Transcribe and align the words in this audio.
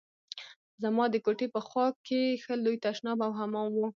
زما 0.83 1.05
د 1.11 1.15
کوټې 1.25 1.47
په 1.55 1.59
خوا 1.67 1.85
کښې 2.05 2.23
ښه 2.43 2.53
لوى 2.63 2.77
تشناب 2.85 3.17
او 3.25 3.31
حمام 3.39 3.71
و. 3.77 3.81